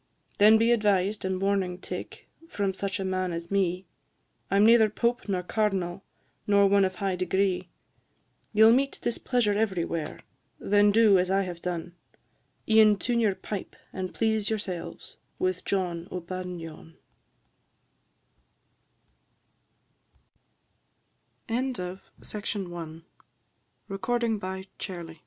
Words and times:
Then 0.39 0.57
be 0.57 0.71
advised, 0.71 1.23
and 1.25 1.39
warning 1.39 1.77
take 1.77 2.27
From 2.49 2.73
such 2.73 2.99
a 2.99 3.05
man 3.05 3.31
as 3.31 3.51
me; 3.51 3.85
I 4.49 4.55
'm 4.55 4.65
neither 4.65 4.89
Pope 4.89 5.29
nor 5.29 5.43
Cardinal, 5.43 6.03
Nor 6.47 6.65
one 6.65 6.83
of 6.85 6.95
high 6.95 7.15
degree; 7.15 7.69
You 8.51 8.65
'll 8.67 8.71
meet 8.71 8.97
displeasure 8.99 9.53
everywhere; 9.53 10.21
Then 10.57 10.89
do 10.91 11.19
as 11.19 11.29
I 11.29 11.43
have 11.43 11.61
done, 11.61 11.93
E'en 12.67 12.97
tune 12.97 13.19
your 13.19 13.35
pipe 13.35 13.75
and 13.93 14.11
please 14.11 14.49
yourselves 14.49 15.17
With 15.37 15.63
John 15.65 16.07
o' 16.09 16.19
Badenyon. 16.19 16.95
This 21.47 22.29
song 22.43 23.03
was 23.87 25.17